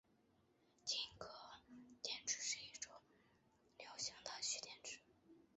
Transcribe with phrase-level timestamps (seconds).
[0.83, 1.27] 镍镉
[2.01, 2.91] 电池是一种
[3.77, 4.97] 流行的蓄电池。